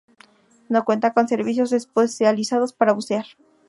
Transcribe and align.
No 0.67 0.83
cuenta 0.83 1.13
con 1.13 1.27
servicios 1.27 1.73
especializados 1.73 2.73
para 2.73 2.93
bucear. 2.93 3.27